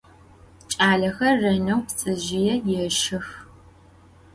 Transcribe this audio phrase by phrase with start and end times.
[0.71, 3.27] Ç'alexer rêneu ptsezjıê yêşşex.